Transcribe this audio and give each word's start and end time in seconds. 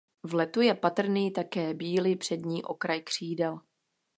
V 0.23 0.33
letu 0.33 0.61
je 0.61 0.73
patrný 0.75 1.31
také 1.31 1.73
bílý 1.73 2.15
přední 2.15 2.63
okraj 2.63 3.01
křídel. 3.01 3.59